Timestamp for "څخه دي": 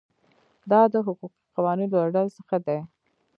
2.37-2.79